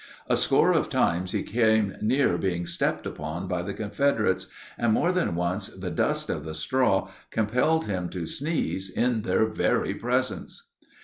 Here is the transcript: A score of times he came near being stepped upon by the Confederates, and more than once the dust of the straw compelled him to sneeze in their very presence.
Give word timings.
A 0.27 0.35
score 0.35 0.71
of 0.71 0.89
times 0.89 1.31
he 1.31 1.43
came 1.43 1.95
near 2.01 2.35
being 2.39 2.65
stepped 2.65 3.05
upon 3.05 3.47
by 3.47 3.61
the 3.61 3.75
Confederates, 3.75 4.47
and 4.75 4.93
more 4.93 5.11
than 5.11 5.35
once 5.35 5.67
the 5.67 5.91
dust 5.91 6.27
of 6.27 6.43
the 6.43 6.55
straw 6.55 7.11
compelled 7.29 7.85
him 7.85 8.09
to 8.09 8.25
sneeze 8.25 8.89
in 8.89 9.21
their 9.21 9.45
very 9.45 9.93
presence. 9.93 10.71